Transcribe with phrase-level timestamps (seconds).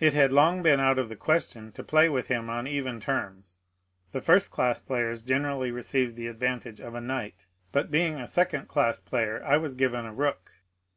[0.00, 3.60] It had long been out of the question to play with him on even terms;
[4.10, 8.66] the first class players generaUy received the advantage of a knight, but being a second
[8.66, 10.50] class player I was given a rook.